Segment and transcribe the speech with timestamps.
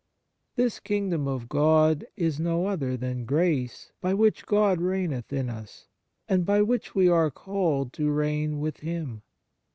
[0.55, 5.89] This kingdom of God is no other than grace by which God reigneth in us,
[6.27, 9.21] and by which we are called to reign with Him.